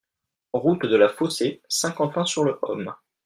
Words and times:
Route 0.53 0.87
de 0.87 0.95
la 0.95 1.09
Fossé, 1.09 1.61
Saint-Quentin-sur-le-Homme 1.69 2.95